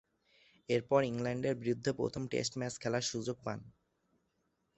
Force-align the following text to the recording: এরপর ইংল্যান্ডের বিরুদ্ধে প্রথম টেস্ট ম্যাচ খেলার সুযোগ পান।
এরপর 0.69 1.01
ইংল্যান্ডের 1.03 1.55
বিরুদ্ধে 1.55 1.91
প্রথম 1.93 2.23
টেস্ট 2.27 2.53
ম্যাচ 2.57 2.73
খেলার 2.77 3.03
সুযোগ 3.03 3.37
পান। 3.43 3.59